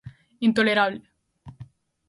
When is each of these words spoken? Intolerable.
Intolerable. 0.47 0.99